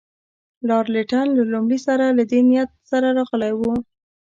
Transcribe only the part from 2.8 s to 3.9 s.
سره راغلی وو.